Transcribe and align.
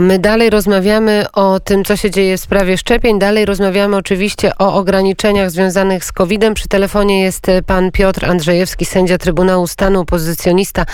My 0.00 0.18
dalej 0.18 0.50
rozmawiamy 0.50 1.24
o 1.32 1.60
tym, 1.60 1.84
co 1.84 1.96
się 1.96 2.10
dzieje 2.10 2.36
w 2.36 2.40
sprawie 2.40 2.78
szczepień. 2.78 3.18
Dalej 3.18 3.44
rozmawiamy 3.44 3.96
oczywiście 3.96 4.52
o 4.58 4.74
ograniczeniach 4.74 5.50
związanych 5.50 6.04
z 6.04 6.12
COVID-em. 6.12 6.54
Przy 6.54 6.68
telefonie 6.68 7.22
jest 7.22 7.46
pan 7.66 7.90
Piotr 7.90 8.24
Andrzejewski, 8.24 8.84
sędzia 8.84 9.18
Trybunału 9.18 9.66
Stanu, 9.66 10.00
opozycjonista 10.00 10.86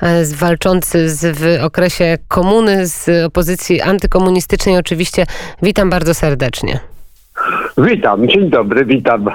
e, 0.00 0.24
walczący 0.24 1.10
z, 1.10 1.38
w 1.38 1.64
okresie 1.64 2.18
komuny 2.28 2.86
z 2.86 3.24
opozycji 3.24 3.80
antykomunistycznej. 3.80 4.76
Oczywiście 4.76 5.26
witam 5.62 5.90
bardzo 5.90 6.14
serdecznie. 6.14 6.89
Witam, 7.78 8.28
dzień 8.28 8.50
dobry, 8.50 8.84
witam 8.84 9.28
e, 9.28 9.32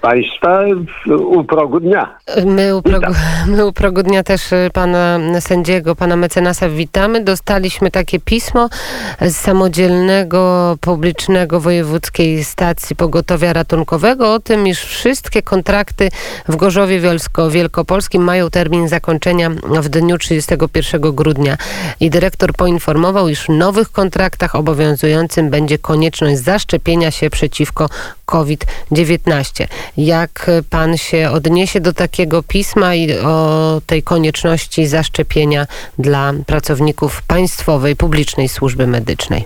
Państwa 0.00 0.60
u 1.08 1.44
progu 1.44 1.80
dnia. 1.80 2.18
My 2.46 2.76
u, 2.76 2.82
progu, 2.82 3.06
my 3.56 3.66
u 3.66 3.72
progu 3.72 4.02
dnia 4.02 4.22
też 4.22 4.52
e, 4.52 4.70
pana 4.72 5.18
sędziego, 5.40 5.96
pana 5.96 6.16
mecenasa 6.16 6.68
witamy. 6.68 7.24
Dostaliśmy 7.24 7.90
takie 7.90 8.20
pismo 8.20 8.68
z 9.20 9.36
samodzielnego, 9.36 10.76
publicznego 10.80 11.60
wojewódzkiej 11.60 12.44
stacji 12.44 12.96
pogotowia 12.96 13.52
ratunkowego 13.52 14.34
o 14.34 14.40
tym, 14.40 14.66
iż 14.66 14.80
wszystkie 14.80 15.42
kontrakty 15.42 16.08
w 16.48 16.56
Gorzowie 16.56 17.00
Wielkopolskim 17.50 18.22
mają 18.22 18.50
termin 18.50 18.88
zakończenia 18.88 19.50
w 19.80 19.88
dniu 19.88 20.18
31 20.18 21.00
grudnia. 21.00 21.56
I 22.00 22.10
dyrektor 22.10 22.52
poinformował, 22.52 23.28
iż 23.28 23.44
w 23.44 23.48
nowych 23.48 23.92
kontraktach 23.92 24.54
obowiązującym 24.54 25.50
będzie 25.50 25.78
konieczność 25.78 26.38
zaszczepienia 26.38 27.11
się 27.12 27.30
przeciwko 27.30 27.88
COVID-19. 28.26 29.66
Jak 29.96 30.50
pan 30.70 30.96
się 30.96 31.30
odniesie 31.30 31.80
do 31.80 31.92
takiego 31.92 32.42
pisma 32.42 32.94
i 32.94 33.12
o 33.18 33.80
tej 33.86 34.02
konieczności 34.02 34.86
zaszczepienia 34.86 35.66
dla 35.98 36.32
pracowników 36.46 37.22
państwowej, 37.22 37.96
publicznej 37.96 38.48
służby 38.48 38.86
medycznej? 38.86 39.44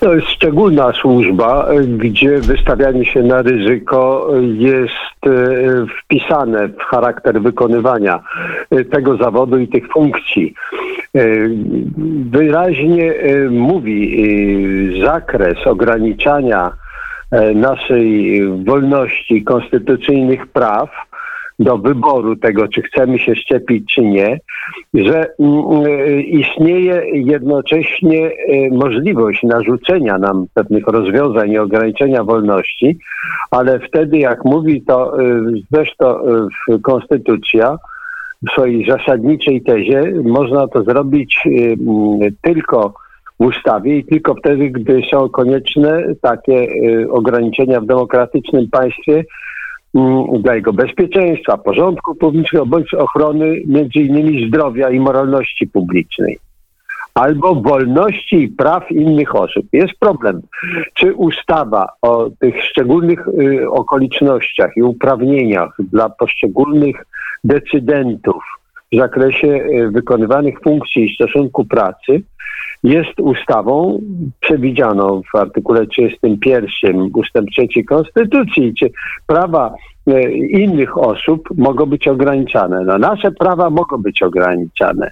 To 0.00 0.14
jest 0.14 0.28
szczególna 0.28 0.92
służba, 0.92 1.68
gdzie 1.86 2.38
wystawianie 2.38 3.06
się 3.06 3.22
na 3.22 3.42
ryzyko 3.42 4.28
jest 4.58 5.26
e, 5.26 5.30
wpisane 6.00 6.68
w 6.68 6.82
charakter 6.82 7.42
wykonywania 7.42 8.20
e, 8.70 8.84
tego 8.84 9.16
zawodu 9.16 9.58
i 9.58 9.68
tych 9.68 9.92
funkcji. 9.92 10.54
E, 11.14 11.20
wyraźnie 12.30 13.14
mówi 13.50 14.18
zakres 15.04 15.66
ograniczania 15.66 16.72
naszej 17.54 18.42
wolności, 18.64 19.44
konstytucyjnych 19.44 20.46
praw 20.46 20.90
do 21.58 21.78
wyboru 21.78 22.36
tego, 22.36 22.68
czy 22.68 22.82
chcemy 22.82 23.18
się 23.18 23.34
szczepić, 23.34 23.94
czy 23.94 24.02
nie, 24.02 24.40
że 24.94 25.26
mm, 25.38 26.20
istnieje 26.20 27.02
jednocześnie 27.12 28.26
e, 28.26 28.30
możliwość 28.70 29.42
narzucenia 29.42 30.18
nam 30.18 30.46
pewnych 30.54 30.86
rozwiązań 30.86 31.50
i 31.50 31.58
ograniczenia 31.58 32.24
wolności, 32.24 32.98
ale 33.50 33.80
wtedy, 33.80 34.18
jak 34.18 34.44
mówi 34.44 34.82
to 34.82 35.20
e, 35.20 35.42
zresztą 35.72 36.06
e, 36.06 36.48
Konstytucja, 36.82 37.76
w 38.48 38.52
swojej 38.52 38.86
zasadniczej 38.90 39.62
tezie, 39.62 40.12
można 40.24 40.68
to 40.68 40.82
zrobić 40.82 41.40
tylko 42.42 42.94
w 43.40 43.44
ustawie 43.46 43.98
i 43.98 44.04
tylko 44.04 44.34
wtedy, 44.34 44.70
gdy 44.70 45.00
są 45.10 45.28
konieczne 45.28 46.02
takie 46.22 46.68
ograniczenia 47.10 47.80
w 47.80 47.86
demokratycznym 47.86 48.68
państwie, 48.70 49.24
dla 50.40 50.54
jego 50.54 50.72
bezpieczeństwa, 50.72 51.58
porządku 51.58 52.14
publicznego 52.14 52.66
bądź 52.66 52.94
ochrony 52.94 53.62
między 53.66 53.98
innymi 53.98 54.48
zdrowia 54.48 54.90
i 54.90 55.00
moralności 55.00 55.66
publicznej 55.66 56.38
albo 57.14 57.54
wolności 57.54 58.42
i 58.42 58.48
praw 58.48 58.90
innych 58.90 59.34
osób. 59.36 59.66
Jest 59.72 59.94
problem, 60.00 60.42
czy 60.94 61.14
ustawa 61.14 61.88
o 62.02 62.30
tych 62.40 62.64
szczególnych 62.64 63.28
y, 63.28 63.70
okolicznościach 63.70 64.76
i 64.76 64.82
uprawnieniach 64.82 65.76
dla 65.78 66.08
poszczególnych 66.08 67.06
decydentów 67.44 68.42
w 68.92 68.96
zakresie 68.96 69.48
y, 69.48 69.90
wykonywanych 69.90 70.60
funkcji 70.60 71.04
i 71.04 71.14
stosunku 71.14 71.64
pracy 71.64 72.22
jest 72.84 73.20
ustawą 73.20 74.00
przewidzianą 74.40 75.22
w 75.32 75.38
artykule 75.38 75.86
31 75.86 77.10
ustęp 77.14 77.48
3 77.50 77.84
Konstytucji, 77.84 78.74
czy 78.74 78.90
prawa 79.26 79.74
e, 80.06 80.30
innych 80.32 80.98
osób 80.98 81.48
mogą 81.58 81.86
być 81.86 82.08
ograniczane. 82.08 82.84
No, 82.84 82.98
nasze 82.98 83.32
prawa 83.32 83.70
mogą 83.70 83.96
być 83.96 84.22
ograniczane, 84.22 85.10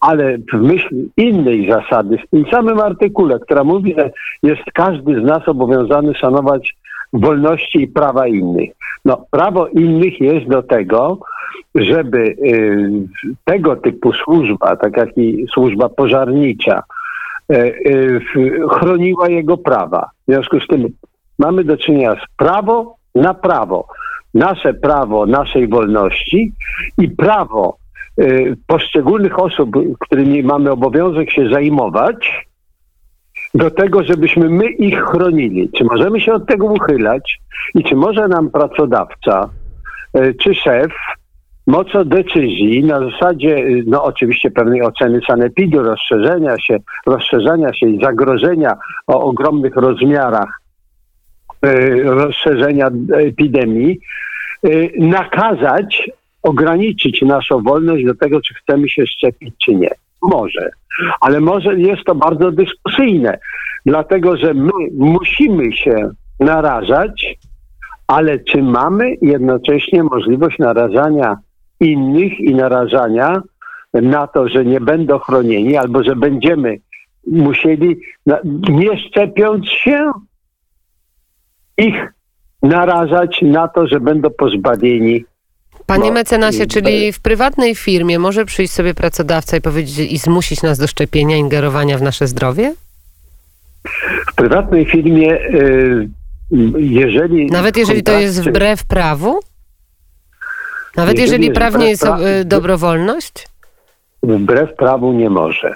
ale 0.00 0.38
w 0.38 0.62
myśl 0.62 0.94
innej 1.16 1.70
zasady, 1.70 2.18
w 2.18 2.30
tym 2.30 2.44
samym 2.50 2.80
artykule, 2.80 3.38
która 3.38 3.64
mówi, 3.64 3.94
że 3.98 4.10
jest 4.42 4.62
każdy 4.74 5.20
z 5.20 5.24
nas 5.24 5.48
obowiązany 5.48 6.14
szanować 6.14 6.74
wolności 7.12 7.82
i 7.82 7.88
prawa 7.88 8.26
innych. 8.26 8.70
No, 9.04 9.26
prawo 9.30 9.66
innych 9.66 10.20
jest 10.20 10.46
do 10.48 10.62
tego, 10.62 11.18
żeby 11.74 12.18
y, 12.18 13.34
tego 13.44 13.76
typu 13.76 14.12
służba, 14.12 14.76
tak 14.76 14.96
jak 14.96 15.18
i 15.18 15.46
służba 15.54 15.88
pożarnicza, 15.88 16.82
E, 17.52 17.54
e, 17.54 18.20
chroniła 18.70 19.28
jego 19.28 19.56
prawa. 19.56 20.10
W 20.28 20.32
związku 20.32 20.60
z 20.60 20.66
tym 20.66 20.88
mamy 21.38 21.64
do 21.64 21.76
czynienia 21.76 22.14
z 22.14 22.36
prawo 22.36 22.96
na 23.14 23.34
prawo. 23.34 23.88
Nasze 24.34 24.74
prawo 24.74 25.26
naszej 25.26 25.68
wolności 25.68 26.52
i 26.98 27.08
prawo 27.08 27.76
poszczególnych 28.66 29.38
osób, 29.38 29.70
którymi 30.00 30.42
mamy 30.42 30.70
obowiązek 30.70 31.30
się 31.30 31.48
zajmować, 31.48 32.46
do 33.54 33.70
tego, 33.70 34.02
żebyśmy 34.02 34.48
my 34.48 34.70
ich 34.70 35.04
chronili. 35.04 35.70
Czy 35.78 35.84
możemy 35.84 36.20
się 36.20 36.32
od 36.32 36.46
tego 36.46 36.66
uchylać 36.66 37.40
i 37.74 37.84
czy 37.84 37.96
może 37.96 38.28
nam 38.28 38.50
pracodawca 38.50 39.48
czy 40.40 40.54
szef 40.54 40.92
mocą 41.66 42.04
decyzji 42.04 42.84
na 42.84 43.10
zasadzie, 43.10 43.56
y, 43.56 43.84
no 43.86 44.04
oczywiście 44.04 44.50
pewnej 44.50 44.82
oceny 44.82 45.20
sanepidu, 45.26 45.82
rozszerzenia 45.82 46.58
się, 46.58 46.76
rozszerzania 47.06 47.74
się 47.74 47.86
i 47.88 48.04
zagrożenia 48.04 48.76
o 49.06 49.20
ogromnych 49.20 49.76
rozmiarach 49.76 50.60
y, 51.66 52.02
rozszerzenia 52.04 52.90
epidemii, 53.14 54.00
nakazać, 54.98 56.10
ograniczyć 56.42 57.22
naszą 57.22 57.62
wolność 57.62 58.04
do 58.04 58.14
tego, 58.14 58.40
czy 58.40 58.54
chcemy 58.54 58.88
się 58.88 59.06
szczepić, 59.06 59.54
czy 59.64 59.74
nie. 59.74 59.90
Może, 60.22 60.70
ale 61.20 61.40
może 61.40 61.80
jest 61.80 62.04
to 62.04 62.14
bardzo 62.14 62.52
dyskusyjne, 62.52 63.38
dlatego 63.86 64.36
że 64.36 64.54
my 64.54 64.72
musimy 64.98 65.72
się 65.72 66.10
narażać, 66.40 67.38
ale 68.06 68.38
czy 68.38 68.62
mamy 68.62 69.14
jednocześnie 69.22 70.02
możliwość 70.02 70.58
narażania 70.58 71.36
innych 71.80 72.40
i 72.40 72.54
narażania 72.54 73.42
na 73.94 74.26
to, 74.26 74.48
że 74.48 74.64
nie 74.64 74.80
będą 74.80 75.18
chronieni 75.18 75.76
albo 75.76 76.02
że 76.02 76.16
będziemy 76.16 76.78
musieli, 77.26 78.00
nie 78.68 78.98
szczepiąc 78.98 79.68
się, 79.68 80.10
ich 81.78 82.12
narażać 82.62 83.42
na 83.42 83.68
to, 83.68 83.86
że 83.86 84.00
będą 84.00 84.30
pozbawieni. 84.30 85.24
Panie 85.86 86.08
no, 86.08 86.12
mecenasie, 86.12 86.66
czyli 86.66 87.12
w 87.12 87.20
prywatnej 87.20 87.74
firmie 87.74 88.18
może 88.18 88.44
przyjść 88.44 88.72
sobie 88.72 88.94
pracodawca 88.94 89.56
i 89.56 89.60
powiedzieć 89.60 90.12
i 90.12 90.18
zmusić 90.18 90.62
nas 90.62 90.78
do 90.78 90.86
szczepienia, 90.86 91.36
ingerowania 91.36 91.98
w 91.98 92.02
nasze 92.02 92.26
zdrowie? 92.26 92.74
W 94.32 94.34
prywatnej 94.34 94.86
firmie, 94.86 95.34
y, 95.34 96.08
jeżeli. 96.78 97.46
Nawet 97.46 97.76
jeżeli 97.76 98.02
to 98.02 98.20
jest 98.20 98.42
wbrew 98.42 98.84
prawu? 98.84 99.40
Nawet 100.96 101.18
jeżeli, 101.18 101.46
jeżeli 101.46 101.54
prawnie 101.54 101.88
jest 101.88 102.02
pra... 102.02 102.18
E, 102.18 102.44
dobrowolność? 102.44 103.48
Wbrew 104.22 104.74
prawu 104.74 105.12
nie 105.12 105.30
może. 105.30 105.74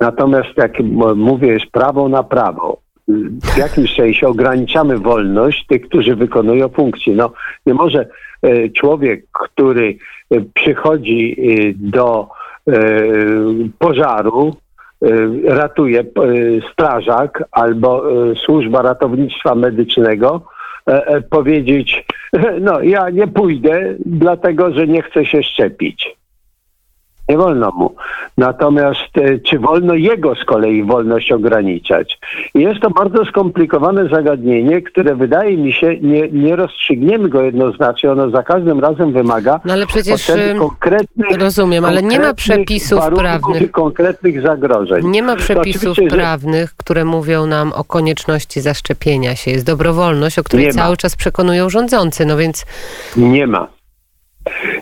Natomiast 0.00 0.56
jak 0.56 0.80
mówię, 1.16 1.48
jest 1.48 1.66
prawo 1.66 2.08
na 2.08 2.22
prawo. 2.22 2.80
W 3.52 3.56
jakimś 3.56 3.96
sensie 3.96 4.28
ograniczamy 4.28 4.98
wolność 4.98 5.66
tych, 5.66 5.82
którzy 5.82 6.16
wykonują 6.16 6.68
funkcję. 6.68 7.14
No, 7.14 7.32
nie 7.66 7.74
może 7.74 8.08
człowiek, 8.76 9.24
który 9.32 9.96
e, 10.30 10.40
przychodzi 10.54 11.36
do 11.76 12.28
pożaru, 13.78 14.56
ratuje 15.44 16.04
strażak 16.72 17.44
albo 17.50 18.04
służba 18.34 18.82
ratownictwa 18.82 19.54
medycznego, 19.54 20.42
powiedzieć, 21.30 22.04
no 22.60 22.82
ja 22.82 23.10
nie 23.10 23.26
pójdę, 23.26 23.94
dlatego 24.06 24.72
że 24.72 24.86
nie 24.86 25.02
chcę 25.02 25.26
się 25.26 25.42
szczepić. 25.42 26.16
Nie 27.28 27.36
wolno 27.36 27.70
mu. 27.70 27.94
Natomiast 28.42 29.18
e, 29.18 29.38
czy 29.38 29.58
wolno 29.58 29.94
jego 29.94 30.34
z 30.34 30.44
kolei 30.44 30.82
wolność 30.84 31.32
ograniczać? 31.32 32.18
I 32.54 32.60
jest 32.60 32.80
to 32.80 32.90
bardzo 32.90 33.24
skomplikowane 33.24 34.08
zagadnienie, 34.08 34.82
które 34.82 35.14
wydaje 35.14 35.56
mi 35.56 35.72
się, 35.72 35.96
nie, 36.00 36.28
nie 36.28 36.56
rozstrzygniemy 36.56 37.28
go 37.28 37.42
jednoznacznie. 37.42 38.12
Ono 38.12 38.30
za 38.30 38.42
każdym 38.42 38.80
razem 38.80 39.12
wymaga 39.12 39.60
No 39.64 39.72
ale 39.72 39.86
przecież 39.86 40.32
konkretnych, 40.58 41.38
rozumiem, 41.38 41.84
ale 41.84 42.02
nie 42.02 42.18
ma 42.18 42.24
konkretnych 42.24 42.36
przepisów 42.36 43.00
prawnych. 43.16 43.70
konkretnych 43.70 44.42
zagrożeń. 44.42 45.06
Nie 45.06 45.22
ma 45.22 45.36
przepisów 45.36 45.92
oczywiście, 45.92 46.10
że 46.10 46.16
prawnych, 46.16 46.74
które 46.76 47.04
mówią 47.04 47.46
nam 47.46 47.72
o 47.72 47.84
konieczności 47.84 48.60
zaszczepienia 48.60 49.36
się. 49.36 49.50
Jest 49.50 49.66
dobrowolność, 49.66 50.38
o 50.38 50.44
której 50.44 50.66
Nie 50.66 50.72
ma. 50.72 50.82
cały 50.82 50.96
czas 50.96 51.16
przekonują 51.16 51.70
rządzący. 51.70 52.26
No 52.26 52.36
więc 52.36 52.66
Nie 53.16 53.46
ma. 53.46 53.68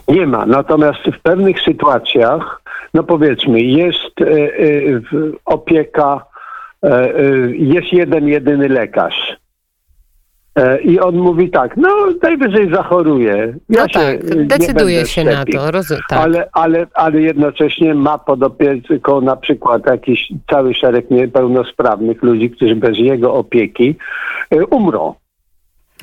Nie 0.08 0.26
ma. 0.26 0.46
Natomiast 0.46 0.98
w 1.18 1.22
pewnych 1.22 1.60
sytuacjach, 1.60 2.59
no 2.94 3.02
powiedzmy, 3.02 3.60
jest 3.60 4.20
e, 4.20 4.25
e, 4.25 5.00
opieka, 5.44 6.25
e, 6.82 7.08
jest 7.50 7.92
jeden, 7.92 8.28
jedyny 8.28 8.69
lekarz. 8.69 9.40
I 10.84 11.00
on 11.00 11.16
mówi 11.16 11.50
tak, 11.50 11.76
no 11.76 11.88
najwyżej 12.22 12.70
zachoruje. 12.75 13.54
Ja 13.69 13.82
no 13.82 13.88
tak, 13.92 14.46
decyduje 14.46 15.06
się 15.06 15.25
na 15.25 15.44
to. 15.44 15.70
Rozum, 15.70 15.98
tak. 16.08 16.19
Ale, 16.19 16.48
ale, 16.52 16.87
ale 16.94 17.20
jednocześnie 17.20 17.94
ma 17.94 18.19
pod 18.19 18.42
opieką 18.42 19.20
na 19.20 19.36
przykład 19.36 19.86
jakiś 19.86 20.32
cały 20.50 20.75
szereg 20.75 21.10
niepełnosprawnych 21.10 22.22
ludzi, 22.22 22.50
którzy 22.50 22.76
bez 22.76 22.98
jego 22.98 23.34
opieki 23.34 23.96
umrą. 24.70 25.14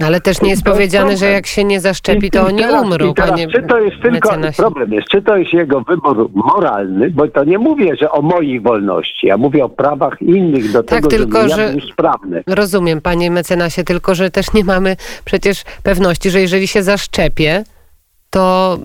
Ale 0.06 0.22
też 0.22 0.42
nie 0.42 0.50
jest 0.50 0.64
powiedziane, 0.64 1.18
że 1.18 1.26
jak 1.26 1.48
się 1.48 1.64
nie 1.64 1.80
zaszczepi, 1.80 2.32
to 2.32 2.46
oni 2.46 2.58
teraz- 2.62 2.84
umrą, 2.84 3.14
teraz, 3.14 3.30
panie 3.32 3.48
Czy 3.48 3.64
to 3.64 3.80
jest 3.80 4.02
tylko, 4.02 4.30
mecenasie. 4.30 4.58
problem 4.64 4.94
jest, 4.94 5.08
czy 5.08 5.22
to 5.22 5.38
jest 5.38 5.54
jego 5.54 5.82
wybór 5.82 6.30
moralny, 6.34 7.10
bo 7.10 7.28
to 7.28 7.44
nie 7.44 7.58
mówię, 7.58 7.96
że 8.02 8.12
o 8.12 8.22
mojej 8.22 8.60
wolności, 8.62 9.28
ja 9.28 9.38
mówię 9.38 9.66
o 9.66 9.70
prawach 9.70 10.22
innych 10.22 10.72
do 10.72 10.84
Tak, 10.84 10.96
tego, 10.98 11.08
tylko, 11.10 11.38
żeby 11.50 11.62
ja 11.62 11.68
że- 11.68 11.72
był 11.72 11.82
sprawny. 11.82 12.44
Rozumiem, 12.48 13.02
panie 13.02 13.32
mecenasie, 13.32 13.84
tylko 13.84 14.16
że 14.16 14.32
też 14.32 14.54
nie 14.54 14.64
mamy 14.64 14.96
przecież 15.26 15.64
pewności, 15.84 16.30
że 16.30 16.42
jeżeli 16.42 16.68
się 16.68 16.84
zaszczepię, 16.84 17.64
to, 18.30 18.78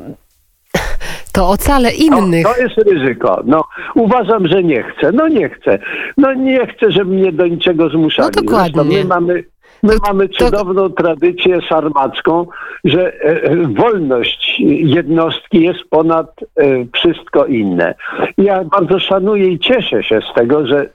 to 1.32 1.48
ocalę 1.48 1.90
To, 1.90 1.96
innych. 1.96 2.46
to 2.46 2.56
jest 2.62 2.74
ryzyko. 2.90 3.42
No, 3.46 3.64
uważam, 3.94 4.48
że 4.48 4.62
nie 4.62 4.82
chcę. 4.82 5.12
No 5.12 5.28
nie 5.28 5.48
chcę. 5.48 5.78
No 6.16 6.34
nie 6.34 6.66
chcę, 6.66 6.90
żeby 6.92 7.10
mnie 7.14 7.32
do 7.32 7.46
niczego 7.46 7.88
zmuszali. 7.88 8.30
No 8.36 8.42
dokładnie. 8.42 8.82
Zresztą 8.84 8.98
my 8.98 9.04
mamy, 9.04 9.44
my 9.82 9.92
To- 9.92 10.06
mamy 10.06 10.28
to- 10.28 10.34
cudowną 10.44 10.88
tradycję 10.88 11.58
sarmacką, 11.68 12.46
że 12.84 13.12
e, 13.14 13.42
e, 13.42 13.56
wolność 13.56 14.60
jednostki 14.84 15.60
jest 15.62 15.80
ponad 15.90 16.40
e, 16.56 16.64
wszystko 16.94 17.46
inne. 17.46 17.94
Ja 18.38 18.64
bardzo 18.64 18.98
szanuję 18.98 19.48
i 19.48 19.58
cieszę 19.58 20.02
się 20.02 20.20
z 20.30 20.34
tego, 20.34 20.66
że 20.66 20.88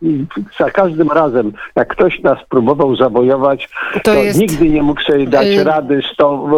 za 0.60 0.72
każdym 0.72 1.12
razem, 1.12 1.52
jak 1.76 1.88
ktoś 1.88 2.20
nas 2.22 2.38
próbował 2.50 2.96
zawojować, 2.96 3.70
To 3.94 4.00
to, 4.00 4.14
jest- 4.14 4.40
nigdy 4.40 4.70
nie 4.70 4.84
mógł 4.84 5.02
sobie 5.02 5.28
dać 5.28 5.48
y- 5.48 5.64
rady 5.64 6.02
z 6.14 6.16
tą 6.16 6.50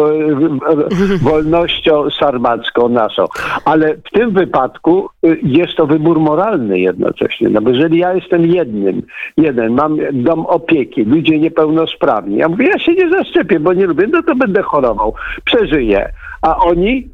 wolnością 1.22 2.10
sarmacką 2.10 2.88
naszą. 2.88 3.24
Ale 3.64 3.94
w 3.94 4.10
tym 4.12 4.30
wypadku 4.30 5.08
y, 5.26 5.38
jest 5.42 5.74
to 5.76 5.86
wybór 5.86 6.20
moralny 6.20 6.80
jednocześnie. 6.80 7.48
No 7.48 7.60
bo 7.60 7.70
jeżeli 7.70 7.98
ja 7.98 8.14
jestem 8.14 8.46
jednym, 8.46 9.02
jeden, 9.36 9.72
mam 9.74 9.96
dom 10.12 10.46
opieki, 10.46 11.04
ludzie 11.04 11.38
niepełnosprawni, 11.38 12.19
ja 12.28 12.48
mówię, 12.48 12.66
ja 12.66 12.78
się 12.78 12.92
nie 12.94 13.10
zaszczepię, 13.10 13.60
bo 13.60 13.72
nie 13.72 13.86
lubię, 13.86 14.06
no 14.12 14.22
to 14.22 14.34
będę 14.36 14.62
chorował, 14.62 15.14
przeżyję. 15.44 16.12
A 16.42 16.56
oni 16.56 17.08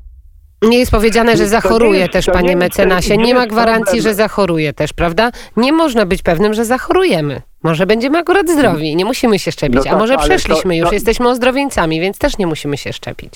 Nie 0.62 0.78
jest 0.78 0.90
powiedziane, 0.90 1.36
że 1.36 1.42
nie 1.42 1.48
zachoruje 1.48 2.00
jest- 2.00 2.12
też, 2.12 2.26
nie 2.26 2.32
panie 2.32 2.48
jest- 2.48 2.58
mecenasie. 2.60 3.16
nie 3.16 3.24
Nie 3.24 3.34
ma 3.34 3.46
gwarancji, 3.46 4.00
że 4.02 4.14
zachoruje 4.14 4.72
też, 4.72 4.92
prawda? 4.92 5.30
Nie 5.56 5.72
można 5.72 6.06
być 6.06 6.22
pewnym, 6.22 6.54
że 6.54 6.64
zachorujemy. 6.64 7.42
Może 7.62 7.86
będziemy 7.86 8.18
akurat 8.18 8.48
zdrowi, 8.50 8.96
nie 8.96 9.04
musimy 9.04 9.38
się 9.38 9.52
szczepić. 9.52 9.74
No 9.76 9.80
A 9.80 9.84
tak, 9.90 9.98
może 9.98 10.16
przeszliśmy 10.18 10.74
to- 10.74 10.78
już, 10.80 10.88
to- 10.88 10.94
jesteśmy 10.94 11.28
ozdrowieńcami, 11.28 12.00
więc 12.00 12.18
też 12.18 12.38
nie 12.38 12.46
musimy 12.46 12.76
się 12.76 12.92
szczepić. 12.92 13.34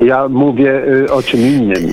Ja 0.00 0.28
mówię 0.28 0.84
y, 0.88 1.12
o 1.12 1.22
czym 1.22 1.40
innym. 1.40 1.92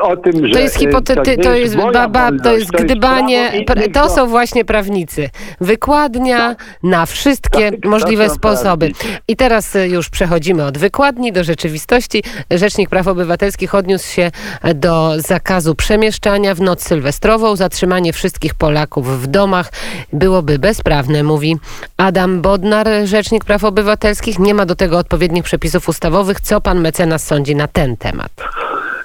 O 0.00 0.16
tym, 0.16 0.46
że 0.46 0.52
To 0.52 0.58
jest 0.58 0.76
hipotety, 0.76 1.36
to 1.36 1.54
jest 1.54 1.76
baba, 1.76 2.30
to 2.44 2.56
jest 2.56 2.70
gdybanie, 2.70 3.52
to 3.92 4.10
są 4.10 4.26
właśnie 4.26 4.64
prawnicy. 4.64 5.30
Wykładnia 5.60 6.56
na 6.82 7.06
wszystkie 7.06 7.70
Tak, 7.70 7.84
możliwe 7.84 8.30
sposoby. 8.30 8.92
I 9.28 9.36
teraz 9.36 9.76
y, 9.76 9.88
już 9.88 10.10
przechodzimy 10.10 10.64
od 10.64 10.78
wykładni 10.78 11.32
do 11.32 11.44
rzeczywistości. 11.44 12.22
Rzecznik 12.50 12.88
Praw 12.88 13.08
Obywatelskich 13.08 13.74
odniósł 13.74 14.12
się 14.12 14.30
do 14.74 15.12
zakazu 15.16 15.74
przemieszczania 15.74 16.54
w 16.54 16.60
noc 16.60 16.82
sylwestrową. 16.82 17.56
Zatrzymanie 17.56 18.12
wszystkich 18.12 18.54
Polaków 18.54 19.22
w 19.22 19.26
domach 19.26 19.72
byłoby 20.12 20.58
bezprawne, 20.58 21.22
mówi 21.22 21.56
Adam 21.96 22.40
Bodnar, 22.40 22.88
Rzecznik 23.04 23.44
Praw 23.44 23.64
Obywatelskich. 23.64 24.38
Nie 24.38 24.54
ma 24.54 24.66
do 24.66 24.74
tego 24.74 24.98
odpowiednich 24.98 25.44
przepisów 25.44 25.88
ustawowych. 25.88 26.40
Co 26.40 26.60
pan 26.60 26.80
mecenas 26.80 27.26
sądzi 27.26 27.56
na 27.56 27.68
ten 27.68 27.96
temat? 27.96 28.32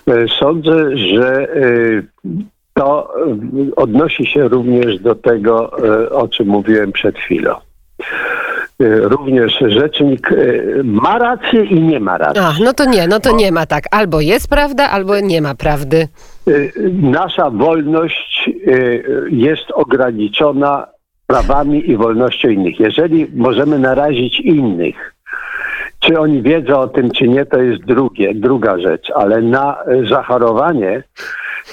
E, 0.08 0.28
Sądzę, 0.40 0.98
że 0.98 1.48
e, 1.56 1.68
to 2.74 3.14
e, 3.16 3.76
odnosi 3.76 4.26
się 4.26 4.48
również 4.48 5.00
do 5.00 5.16
tego, 5.16 5.72
o 6.12 6.28
czym 6.28 6.48
mówiłem 6.48 6.92
przed 6.92 7.18
chwilą. 7.18 7.56
Również 9.02 9.64
rzecznik 9.68 10.30
ma 10.84 11.18
rację 11.18 11.66
i 11.66 11.82
nie 11.82 12.00
ma 12.00 12.18
racji. 12.18 12.42
Ach, 12.44 12.60
no 12.60 12.74
to 12.74 12.86
nie, 12.86 13.08
no 13.08 13.20
to 13.20 13.36
nie 13.36 13.52
ma 13.52 13.66
tak. 13.66 13.84
Albo 13.92 14.22
jest 14.22 14.50
prawda, 14.50 14.90
albo 14.90 15.20
nie 15.20 15.42
ma 15.42 15.56
prawdy. 15.56 16.08
Nasza 17.02 17.50
wolność 17.50 18.50
jest 19.30 19.72
ograniczona 19.74 20.88
prawami 21.28 21.90
i 21.90 21.98
wolnością 21.98 22.50
innych. 22.50 22.80
Jeżeli 22.80 23.28
możemy 23.36 23.80
narazić 23.80 24.40
innych, 24.40 25.13
czy 26.04 26.20
oni 26.20 26.42
wiedzą 26.42 26.80
o 26.80 26.88
tym, 26.88 27.12
czy 27.12 27.28
nie, 27.28 27.46
to 27.46 27.62
jest 27.62 27.84
drugie, 27.84 28.34
druga 28.36 28.80
rzecz, 28.80 29.12
ale 29.16 29.42
na 29.42 29.78
y, 29.88 30.08
zachorowanie 30.08 31.04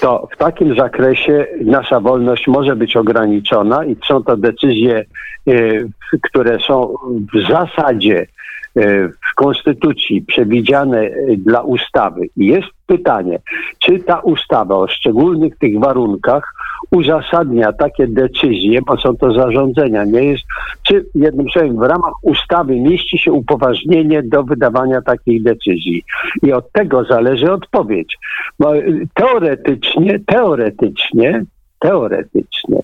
to 0.00 0.29
w 0.32 0.37
takim 0.37 0.77
zakresie 0.77 1.47
nasza 1.65 2.00
wolność 2.00 2.47
może 2.47 2.77
być 2.77 2.97
ograniczona 2.97 3.85
i 3.85 3.97
są 4.09 4.23
to 4.23 4.37
decyzje, 4.37 5.05
y, 5.49 5.88
które 6.23 6.59
są 6.59 6.94
w 7.35 7.49
zasadzie 7.53 8.27
w 8.76 9.34
Konstytucji 9.34 10.22
przewidziane 10.22 11.02
y, 11.02 11.37
dla 11.37 11.62
ustawy. 11.62 12.26
Jest 12.37 12.69
pytanie, 12.87 13.38
czy 13.78 13.99
ta 13.99 14.20
ustawa 14.20 14.75
o 14.75 14.88
szczególnych 14.88 15.58
tych 15.58 15.78
warunkach 15.78 16.55
uzasadnia 16.90 17.72
takie 17.72 18.06
decyzje, 18.06 18.82
bo 18.82 18.96
są 18.96 19.17
to 19.17 19.32
zarządzenia, 19.32 20.05
nie 20.05 20.25
jest, 20.25 20.44
czy 20.82 21.06
jednym 21.14 21.46
słowem 21.50 21.76
w 21.76 21.82
ramach 21.82 22.12
ustawy 22.22 22.81
mieści 22.81 23.19
się 23.19 23.32
upoważnienie 23.32 24.22
do 24.22 24.43
wydawania 24.43 25.02
takich 25.02 25.43
decyzji. 25.43 26.05
I 26.43 26.52
od 26.52 26.72
tego 26.72 27.05
zależy 27.05 27.52
odpowiedź. 27.52 28.19
Bo 28.58 28.76
y, 28.76 29.08
teoretycznie, 29.14 30.20
teoretycznie, 30.26 31.44
teoretycznie 31.81 32.82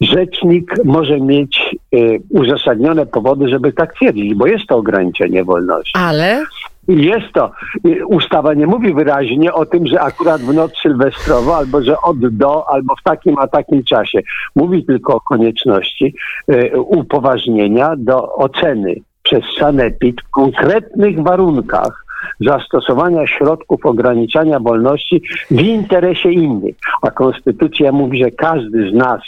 rzecznik 0.00 0.72
może 0.84 1.20
mieć 1.20 1.76
y, 1.94 2.20
uzasadnione 2.30 3.06
powody, 3.06 3.48
żeby 3.48 3.72
tak 3.72 3.94
twierdzić, 3.94 4.34
bo 4.34 4.46
jest 4.46 4.66
to 4.66 4.76
ograniczenie 4.76 5.44
wolności. 5.44 5.92
Ale 5.94 6.44
Jest 6.88 7.32
to. 7.34 7.50
Y, 7.86 8.06
Ustawa 8.06 8.54
nie 8.54 8.66
mówi 8.66 8.94
wyraźnie 8.94 9.52
o 9.52 9.66
tym, 9.66 9.86
że 9.86 10.00
akurat 10.00 10.40
w 10.40 10.54
noc 10.54 10.72
sylwestrową, 10.82 11.54
albo 11.54 11.82
że 11.82 12.00
od 12.00 12.28
do, 12.28 12.70
albo 12.70 12.96
w 12.96 13.02
takim 13.02 13.38
a 13.38 13.48
takim 13.48 13.84
czasie. 13.84 14.20
Mówi 14.56 14.84
tylko 14.84 15.14
o 15.14 15.20
konieczności 15.20 16.14
y, 16.52 16.80
upoważnienia 16.80 17.94
do 17.96 18.34
oceny 18.34 18.94
przez 19.22 19.44
sanepid 19.58 20.20
w 20.20 20.30
konkretnych 20.30 21.22
warunkach 21.22 22.07
zastosowania 22.40 23.26
środków 23.26 23.86
ograniczania 23.86 24.60
wolności 24.60 25.22
w 25.50 25.60
interesie 25.60 26.32
innych. 26.32 26.76
A 27.02 27.10
konstytucja 27.10 27.92
mówi, 27.92 28.22
że 28.22 28.30
każdy 28.30 28.90
z 28.90 28.94
nas 28.94 29.20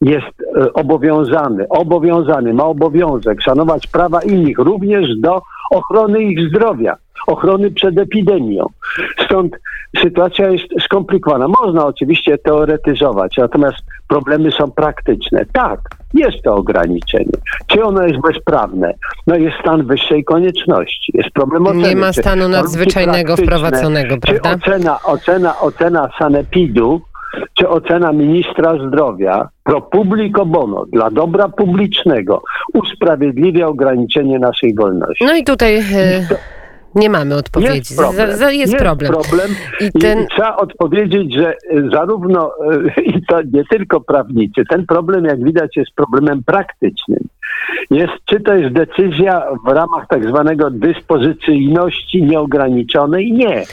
jest 0.00 0.42
e, 0.56 0.72
obowiązany, 0.72 1.68
obowiązany, 1.68 2.54
ma 2.54 2.64
obowiązek 2.64 3.42
szanować 3.42 3.86
prawa 3.86 4.22
innych, 4.22 4.58
również 4.58 5.16
do 5.18 5.42
ochrony 5.70 6.22
ich 6.22 6.48
zdrowia, 6.48 6.96
ochrony 7.26 7.70
przed 7.70 7.98
epidemią. 7.98 8.66
Stąd 9.24 9.56
sytuacja 10.02 10.50
jest 10.50 10.64
skomplikowana. 10.84 11.48
Można 11.48 11.86
oczywiście 11.86 12.38
teoretyzować, 12.38 13.36
natomiast 13.38 13.78
problemy 14.08 14.52
są 14.52 14.70
praktyczne. 14.70 15.44
Tak, 15.52 15.80
jest 16.14 16.42
to 16.42 16.54
ograniczenie. 16.54 17.32
Czy 17.66 17.84
ono 17.84 18.02
jest 18.06 18.20
bezprawne? 18.20 18.94
No 19.26 19.36
jest 19.36 19.56
stan 19.60 19.86
wyższej 19.86 20.24
konieczności. 20.24 21.12
Jest 21.14 21.30
problem 21.30 21.66
oceny. 21.66 21.88
nie 21.88 21.96
ma 21.96 22.12
Czy 22.12 22.20
stanu 22.20 22.48
nadzwyczajnego 22.48 23.36
wprowadzonego, 23.36 24.14
Czy 24.14 24.20
prawda? 24.40 24.50
ocena, 24.54 24.98
ocena, 25.04 25.60
ocena 25.60 26.08
sanepidu 26.18 27.00
czy 27.58 27.68
ocena 27.68 28.12
ministra 28.12 28.74
zdrowia 28.88 29.48
pro 29.64 29.80
publico 29.80 30.46
bono, 30.46 30.86
dla 30.92 31.10
dobra 31.10 31.48
publicznego, 31.48 32.42
usprawiedliwia 32.74 33.66
ograniczenie 33.66 34.38
naszej 34.38 34.74
wolności. 34.74 35.24
No 35.24 35.36
i 35.36 35.44
tutaj 35.44 35.76
e, 35.76 35.82
Nie 36.96 37.10
mamy 37.10 37.34
odpowiedzi. 37.34 37.76
Jest 37.76 37.96
problem. 37.96 38.30
Za, 38.30 38.36
za, 38.36 38.50
jest, 38.50 38.72
jest 38.72 38.84
problem. 38.84 39.12
problem. 39.12 39.50
I 39.80 40.00
ten... 40.00 40.22
I 40.22 40.26
trzeba 40.26 40.56
odpowiedzieć, 40.56 41.34
że 41.34 41.52
y, 41.52 41.88
zarówno, 41.92 42.50
y, 42.96 43.02
i 43.02 43.26
to 43.26 43.42
nie 43.42 43.64
tylko 43.64 44.00
prawnicy, 44.00 44.62
ten 44.70 44.86
problem, 44.86 45.24
jak 45.24 45.44
widać, 45.44 45.76
jest 45.76 45.90
problemem 45.94 46.42
praktycznym. 46.44 47.20
Jest, 47.90 48.12
czy 48.24 48.40
to 48.40 48.54
jest 48.54 48.74
decyzja 48.74 49.46
w 49.66 49.72
ramach 49.72 50.06
tak 50.08 50.28
zwanego 50.28 50.70
dyspozycyjności 50.70 52.22
nieograniczonej? 52.22 53.32
Nie. 53.32 53.64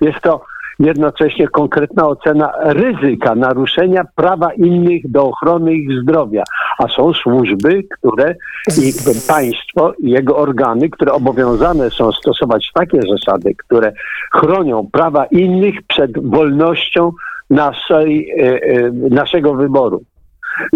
Jest 0.00 0.20
to 0.20 0.40
jednocześnie 0.78 1.48
konkretna 1.48 2.06
ocena 2.06 2.52
ryzyka 2.60 3.34
naruszenia 3.34 4.04
prawa 4.14 4.52
innych 4.52 5.10
do 5.10 5.24
ochrony 5.24 5.74
ich 5.74 6.02
zdrowia. 6.02 6.42
A 6.78 6.88
są 6.88 7.12
służby, 7.12 7.82
które 7.90 8.34
i 8.78 8.92
państwo 9.28 9.92
i 9.98 10.10
jego 10.10 10.36
organy, 10.36 10.90
które 10.90 11.12
obowiązane 11.12 11.90
są 11.90 12.12
stosować 12.12 12.70
takie 12.74 13.00
zasady, 13.02 13.54
które 13.54 13.92
chronią 14.32 14.88
prawa 14.92 15.26
innych 15.26 15.74
przed 15.88 16.28
wolnością 16.28 17.12
naszej, 17.50 18.30
e, 18.30 18.62
e, 18.62 18.90
naszego 19.10 19.54
wyboru. 19.54 20.02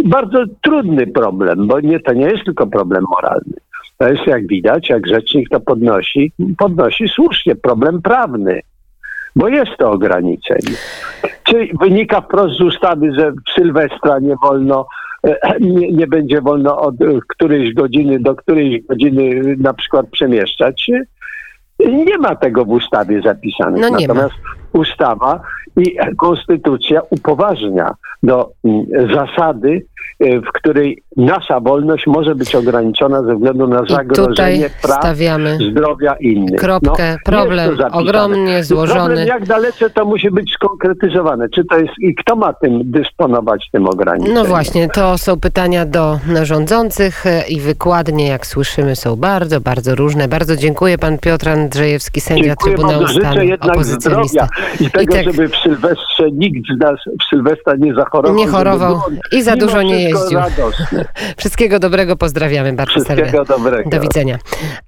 Bardzo 0.05 0.45
trudny 0.63 1.07
problem, 1.07 1.67
bo 1.67 1.81
nie, 1.81 2.01
to 2.01 2.13
nie 2.13 2.27
jest 2.27 2.45
tylko 2.45 2.67
problem 2.67 3.05
moralny. 3.11 3.55
To 3.99 4.09
jest, 4.09 4.27
jak 4.27 4.47
widać, 4.47 4.89
jak 4.89 5.07
rzecznik 5.07 5.49
to 5.49 5.61
podnosi, 5.61 6.33
podnosi 6.59 7.09
słusznie 7.09 7.55
problem 7.55 8.03
prawny 8.03 8.61
bo 9.37 9.49
jest 9.49 9.71
to 9.79 9.91
ograniczenie. 9.91 10.77
Czy 11.45 11.69
wynika 11.81 12.21
wprost 12.21 12.57
z 12.57 12.61
ustawy, 12.61 13.13
że 13.19 13.33
w 13.33 13.55
Sylwestra 13.55 14.19
nie 14.19 14.35
wolno, 14.43 14.87
e, 15.27 15.39
nie, 15.61 15.93
nie 15.93 16.07
będzie 16.07 16.41
wolno 16.41 16.81
od 16.81 16.95
którejś 17.29 17.75
godziny 17.75 18.19
do 18.21 18.35
którejś 18.35 18.87
godziny 18.87 19.57
na 19.59 19.75
przykład 19.75 20.07
przemieszczać 20.11 20.83
się? 20.83 21.03
Nie 21.89 22.19
ma 22.19 22.37
tego 22.37 22.65
w 22.65 22.69
ustawie 22.69 23.23
zapisane. 23.23 23.81
No 23.81 23.91
Natomiast 23.91 24.35
ma. 24.45 24.70
Ustawa 24.73 25.41
i 25.77 25.97
konstytucja 26.17 27.01
upoważnia 27.11 27.95
do 28.23 28.51
mm, 28.65 28.87
zasady, 29.15 29.87
e, 30.21 30.41
w 30.41 30.53
której 30.53 31.03
nasza 31.17 31.61
wolność 31.61 32.07
może 32.07 32.35
być 32.35 32.55
ograniczona 32.55 33.23
ze 33.23 33.35
względu 33.35 33.67
na 33.67 33.85
zagrożenie 33.89 34.71
praw, 34.83 34.99
stawiamy 34.99 35.59
zdrowia 35.71 36.15
innych. 36.15 36.61
Kropkę. 36.61 37.13
No, 37.13 37.19
Problem 37.25 37.77
ogromnie 37.93 38.65
złożony. 38.65 39.01
Problem, 39.01 39.29
jak 39.29 39.47
dalece 39.47 39.91
to 39.91 40.05
musi 40.05 40.31
być 40.31 40.53
skonkretyzowane? 40.53 41.49
Czy 41.49 41.65
to 41.65 41.79
jest 41.79 41.93
i 41.99 42.15
kto 42.15 42.37
ma 42.37 42.53
tym 42.53 42.81
dysponować 42.85 43.69
tym 43.73 43.87
ograniczeniem? 43.87 44.35
No 44.35 44.45
właśnie, 44.45 44.89
to 44.89 45.19
są 45.19 45.41
pytania 45.41 45.87
do 45.87 46.19
rządzących 46.43 47.27
e, 47.27 47.49
i 47.49 47.61
wykładnie, 47.61 48.29
jak 48.29 48.47
słyszymy, 48.47 48.97
są 48.97 49.17
bardzo, 49.17 49.61
bardzo 49.61 49.95
różne. 49.95 50.29
Bardzo 50.29 50.57
dziękuję 50.57 50.99
pan 50.99 51.19
Piotr 51.19 51.49
Andrzejewski, 51.49 52.21
sędzia 52.21 52.45
dziękuję 52.45 52.77
Trybunału 52.77 53.07
Stanu, 53.09 53.43
jednak 53.43 53.85
zdrowia 53.85 54.49
i 54.81 54.91
tego, 54.91 55.15
I 55.15 55.17
tak... 55.17 55.25
żeby 55.25 55.49
w 55.49 55.57
Sylwestrze 55.57 56.31
nikt 56.33 56.69
z 56.77 56.81
nas 56.81 57.01
w 57.21 57.25
Sylwestra 57.31 57.75
nie 57.79 57.95
zachorował. 57.95 58.37
Nie 58.37 58.47
chorował 58.47 59.01
i 59.33 59.43
za 59.43 59.57
dużo 59.57 59.83
nie 59.83 60.03
jeździł. 60.03 60.39
Radosne. 60.39 61.05
Wszystkiego 61.39 61.79
dobrego, 61.79 62.17
pozdrawiamy 62.17 62.73
bardzo 62.73 62.91
Wszystkiego 62.91 63.31
serdecznie. 63.31 63.57
dobrego. 63.57 63.91
Do 63.91 64.01
widzenia. 64.01 64.39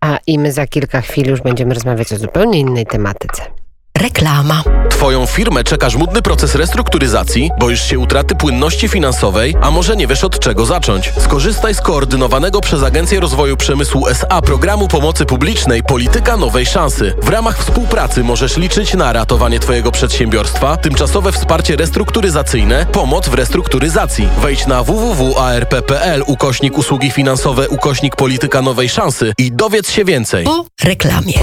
A 0.01 0.19
i 0.27 0.39
my 0.39 0.53
za 0.53 0.67
kilka 0.67 1.01
chwil 1.01 1.29
już 1.29 1.41
będziemy 1.41 1.75
rozmawiać 1.75 2.13
o 2.13 2.17
zupełnie 2.17 2.59
innej 2.61 2.87
tematyce. 2.87 3.62
Reklama. 4.03 4.63
Twoją 4.91 5.27
firmę 5.27 5.65
czeka 5.65 5.91
żmudny 5.91 6.23
proces 6.23 6.55
restrukturyzacji? 6.55 7.51
Boisz 7.59 7.91
się 7.91 7.99
utraty 7.99 8.35
płynności 8.35 8.89
finansowej? 8.89 9.55
A 9.63 9.71
może 9.71 9.97
nie 9.97 10.07
wiesz 10.07 10.25
od 10.25 10.39
czego 10.39 10.67
zacząć? 10.67 11.13
Skorzystaj 11.19 11.75
z 11.75 11.81
koordynowanego 11.81 12.61
przez 12.61 12.83
Agencję 12.83 13.21
Rozwoju 13.21 13.57
Przemysłu 13.57 14.09
SA 14.09 14.43
programu 14.43 14.89
pomocy 14.89 15.27
publicznej 15.27 15.83
Polityka 15.83 16.37
Nowej 16.37 16.67
Szansy. 16.67 17.15
W 17.23 17.29
ramach 17.29 17.59
współpracy 17.59 18.25
możesz 18.25 18.57
liczyć 18.57 18.95
na 18.95 19.13
ratowanie 19.13 19.61
Twojego 19.61 19.93
przedsiębiorstwa, 19.93 20.77
tymczasowe 20.77 21.33
wsparcie 21.33 21.77
restrukturyzacyjne, 21.77 22.87
pomoc 22.93 23.29
w 23.29 23.35
restrukturyzacji. 23.35 24.29
Wejdź 24.43 24.67
na 24.67 24.83
www.arp.pl 24.83 26.23
ukośnik 26.27 26.79
usługi 26.79 27.11
finansowe 27.11 27.69
ukośnik 27.69 28.17
Polityka 28.17 28.63
Nowej 28.63 28.89
Szansy 28.89 29.33
i 29.39 29.53
dowiedz 29.53 29.91
się 29.91 30.05
więcej. 30.05 30.45
Po 30.45 30.65
reklamie. 30.85 31.35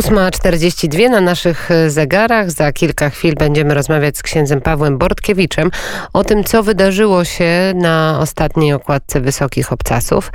Ósma 0.00 0.30
czterdzieści 0.30 0.88
dwie 0.88 1.08
na 1.08 1.20
naszych 1.20 1.70
e, 1.70 1.90
zegarach. 1.90 2.50
Za 2.50 2.72
kilka 2.72 3.10
chwil 3.10 3.34
będziemy 3.34 3.74
rozmawiać 3.74 4.18
z 4.18 4.22
księdzem 4.22 4.60
Pawłem 4.60 4.98
Bortkiewiczem 4.98 5.70
o 6.12 6.24
tym, 6.24 6.44
co 6.44 6.62
wydarzyło 6.62 7.24
się 7.24 7.72
na 7.74 8.18
ostatniej 8.20 8.72
okładce 8.72 9.20
Wysokich 9.20 9.72
Obcasów. 9.72 10.32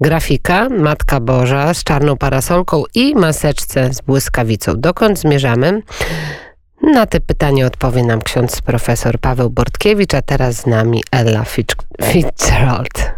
Grafika 0.00 0.68
Matka 0.68 1.20
Boża 1.20 1.74
z 1.74 1.84
czarną 1.84 2.16
parasolką 2.16 2.82
i 2.94 3.14
maseczce 3.14 3.94
z 3.94 4.00
błyskawicą. 4.00 4.80
Dokąd 4.80 5.18
zmierzamy? 5.18 5.82
Na 6.82 7.06
te 7.06 7.20
pytanie 7.20 7.66
odpowie 7.66 8.02
nam 8.02 8.22
ksiądz 8.22 8.62
profesor 8.62 9.18
Paweł 9.20 9.50
Bortkiewicz, 9.50 10.14
a 10.14 10.22
teraz 10.22 10.56
z 10.56 10.66
nami 10.66 11.02
Ella 11.10 11.44
Fitzgerald. 12.02 13.15